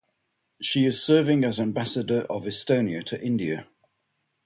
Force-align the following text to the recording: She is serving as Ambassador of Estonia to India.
She 0.59 0.87
is 0.87 0.99
serving 1.03 1.43
as 1.43 1.59
Ambassador 1.59 2.21
of 2.21 2.45
Estonia 2.45 3.03
to 3.03 3.21
India. 3.23 3.67